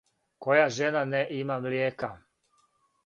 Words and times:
Која 0.45 0.63
жена 0.77 1.03
не 1.11 1.21
има 1.41 1.59
млијека. 1.67 2.11